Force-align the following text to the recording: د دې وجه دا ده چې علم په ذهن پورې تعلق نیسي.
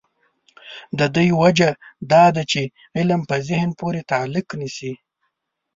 د 0.99 1.01
دې 1.15 1.27
وجه 1.41 1.69
دا 2.11 2.23
ده 2.35 2.43
چې 2.51 2.61
علم 2.97 3.21
په 3.29 3.35
ذهن 3.49 3.69
پورې 3.79 4.01
تعلق 4.11 4.47
نیسي. 4.61 4.93